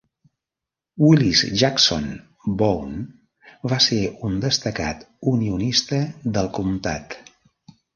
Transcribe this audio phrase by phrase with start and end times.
[1.07, 2.07] Willis Jackson
[2.63, 3.03] Bone
[3.75, 6.05] va ser un destacat unionista
[6.39, 7.21] del comtat.